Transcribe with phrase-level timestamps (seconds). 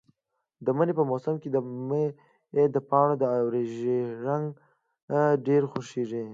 [0.65, 1.47] د مني په موسم کې
[1.89, 2.03] مې
[2.73, 3.29] د پاڼو دا
[3.77, 4.45] ژېړ رنګ
[5.45, 6.23] ډېر خوښیږي.